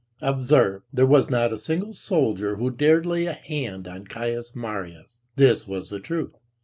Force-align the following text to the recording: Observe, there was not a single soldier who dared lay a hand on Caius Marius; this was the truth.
Observe, 0.23 0.81
there 0.91 1.05
was 1.05 1.29
not 1.29 1.53
a 1.53 1.59
single 1.59 1.93
soldier 1.93 2.55
who 2.55 2.71
dared 2.71 3.05
lay 3.05 3.27
a 3.27 3.33
hand 3.33 3.87
on 3.87 4.03
Caius 4.03 4.55
Marius; 4.55 5.21
this 5.35 5.67
was 5.67 5.91
the 5.91 5.99
truth. 5.99 6.33